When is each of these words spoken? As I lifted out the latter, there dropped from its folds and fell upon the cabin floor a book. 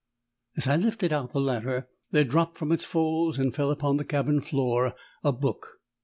As 0.57 0.67
I 0.67 0.77
lifted 0.77 1.13
out 1.13 1.31
the 1.31 1.39
latter, 1.39 1.87
there 2.09 2.23
dropped 2.23 2.57
from 2.57 2.71
its 2.71 2.83
folds 2.83 3.37
and 3.37 3.53
fell 3.53 3.69
upon 3.69 3.97
the 3.97 4.03
cabin 4.03 4.41
floor 4.41 4.95
a 5.23 5.31
book. 5.31 5.77